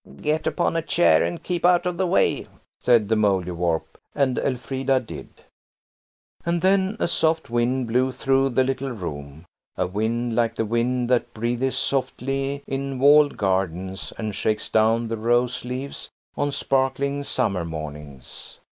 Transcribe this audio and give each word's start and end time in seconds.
"Get 0.19 0.47
upon 0.47 0.75
a 0.75 0.81
chair 0.81 1.21
and 1.23 1.43
keep 1.43 1.63
out 1.63 1.85
of 1.85 1.97
the 1.97 2.07
way," 2.07 2.47
said 2.79 3.07
the 3.07 3.13
Mouldiwarp. 3.15 3.99
And 4.15 4.39
Elfrida 4.39 4.99
did. 4.99 5.27
"THE 5.37 5.43
ROOM 5.43 5.55
SEEMED 5.59 6.43
FULL 6.43 6.47
OF 6.47 6.51
CIRCLING 6.51 6.53
WINGS." 6.53 6.53
And 6.55 6.61
then 6.63 6.97
a 6.99 7.07
soft 7.07 7.49
wind 7.51 7.87
blew 7.87 8.11
through 8.11 8.49
the 8.49 8.63
little 8.63 8.89
room–a 8.93 9.85
wind 9.85 10.35
like 10.35 10.55
the 10.55 10.65
wind 10.65 11.07
that 11.11 11.31
breathes 11.35 11.77
softly 11.77 12.63
in 12.65 12.97
walled 12.97 13.37
gardens 13.37 14.11
and 14.17 14.33
shakes 14.33 14.69
down 14.69 15.07
the 15.07 15.17
rose 15.17 15.63
leaves 15.63 16.09
on 16.35 16.51
sparkling 16.51 17.23
summer 17.23 17.63
mornings. 17.63 18.59